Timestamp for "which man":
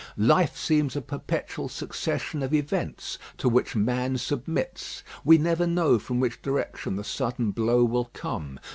3.47-4.17